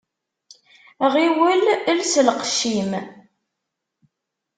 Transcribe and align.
Ɣiwel 1.13 1.63
els 1.91 2.13
lqecc-im. 2.27 2.91